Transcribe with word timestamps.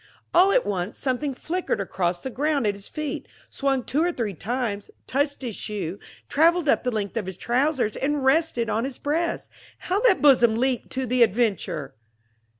All 0.33 0.51
at 0.51 0.65
once 0.65 0.97
something 0.97 1.35
flickered 1.35 1.79
across 1.79 2.21
the 2.21 2.31
ground 2.31 2.65
at 2.65 2.73
his 2.73 2.87
feet, 2.89 3.27
swung 3.51 3.83
two 3.83 4.03
or 4.03 4.11
three 4.11 4.33
times, 4.33 4.89
touched 5.05 5.43
his 5.43 5.55
shoe, 5.55 5.99
traveled 6.27 6.67
up 6.67 6.83
the 6.83 6.89
length 6.89 7.17
of 7.17 7.27
his 7.27 7.37
trousers 7.37 7.95
and 7.95 8.23
rested 8.25 8.67
on 8.67 8.83
his 8.83 8.97
breast. 8.97 9.51
How 9.77 9.99
that 9.99 10.19
bosom 10.19 10.55
leaped 10.55 10.89
to 10.93 11.05
the 11.05 11.21
adventure! 11.21 11.93